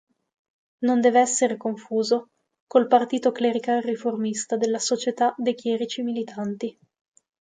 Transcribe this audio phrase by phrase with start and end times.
[0.79, 2.29] Non deve essere confuso
[2.65, 6.75] col partito clerical-riformista della Società dei Chierici Militanti.